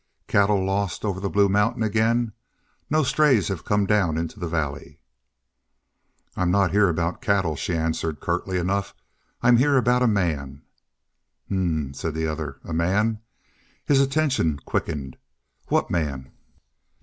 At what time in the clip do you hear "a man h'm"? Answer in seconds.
10.01-11.93